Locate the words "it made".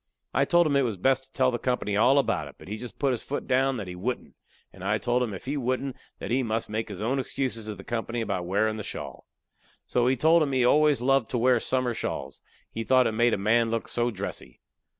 13.05-13.35